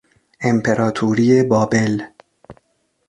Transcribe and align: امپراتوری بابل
امپراتوری 0.41 1.43
بابل 1.43 2.01